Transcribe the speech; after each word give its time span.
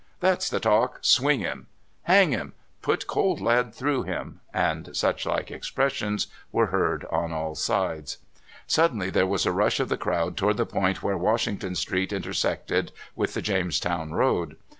''That's 0.19 0.49
the 0.49 0.59
talk! 0.59 0.97
swing 1.03 1.41
him!" 1.41 1.67
'* 1.85 2.01
Hang 2.11 2.31
him!" 2.31 2.53
"Put 2.81 3.05
cold 3.05 3.39
lead 3.39 3.71
through 3.71 4.01
him!" 4.01 4.39
and 4.67 4.97
such 4.97 5.27
like 5.27 5.51
ex 5.51 5.69
pressions 5.69 6.25
were 6.51 6.73
heard 6.73 7.05
on 7.11 7.31
all 7.31 7.53
sides. 7.53 8.17
Suddenly 8.65 9.11
there 9.11 9.27
was 9.27 9.45
a 9.45 9.51
rush 9.51 9.79
of 9.79 9.89
the 9.89 9.97
crowd 10.01 10.37
toward 10.37 10.57
the 10.57 10.65
point 10.65 11.03
where 11.03 11.17
Washington 11.19 11.75
Street 11.75 12.11
intersected 12.11 12.91
with 13.15 13.35
the 13.35 13.43
Jamestown 13.43 14.11
road. 14.11 14.55